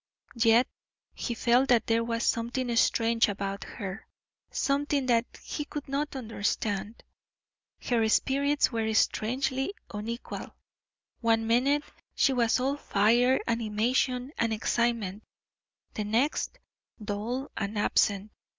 Yet 0.33 0.67
he 1.13 1.35
felt 1.35 1.69
that 1.69 1.85
there 1.85 2.03
was 2.03 2.25
something 2.25 2.75
strange 2.75 3.27
about 3.29 3.63
her, 3.63 4.07
something 4.49 5.05
that 5.05 5.27
he 5.43 5.63
could 5.63 5.87
not 5.87 6.15
understand. 6.15 7.03
Her 7.83 8.09
spirits 8.09 8.71
were 8.71 8.91
strangely 8.95 9.75
unequal; 9.93 10.55
one 11.19 11.45
minute 11.45 11.83
she 12.15 12.33
was 12.33 12.59
all 12.59 12.77
fire, 12.77 13.39
animation, 13.45 14.31
and 14.39 14.51
excitement, 14.51 15.21
the 15.93 16.03
next 16.03 16.57
dull 17.05 17.51
and 17.55 17.77
absent. 17.77 18.31